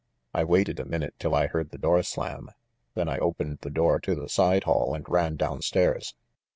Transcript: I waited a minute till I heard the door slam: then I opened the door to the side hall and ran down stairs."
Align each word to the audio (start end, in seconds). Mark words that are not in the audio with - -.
I 0.33 0.43
waited 0.43 0.79
a 0.79 0.85
minute 0.85 1.13
till 1.19 1.35
I 1.35 1.45
heard 1.45 1.69
the 1.69 1.77
door 1.77 2.01
slam: 2.01 2.49
then 2.95 3.07
I 3.07 3.19
opened 3.19 3.59
the 3.61 3.69
door 3.69 3.99
to 3.99 4.15
the 4.15 4.27
side 4.29 4.63
hall 4.63 4.95
and 4.95 5.07
ran 5.07 5.35
down 5.35 5.61
stairs." 5.61 6.15